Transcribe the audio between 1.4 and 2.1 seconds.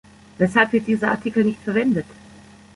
nicht verwendet?